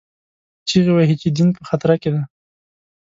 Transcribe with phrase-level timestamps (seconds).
[0.67, 2.21] چیغې وهي چې دین په خطر کې دی